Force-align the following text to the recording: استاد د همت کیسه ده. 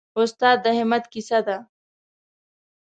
استاد 0.19 0.57
د 0.63 0.65
همت 0.79 1.03
کیسه 1.13 1.39
ده. 1.47 1.57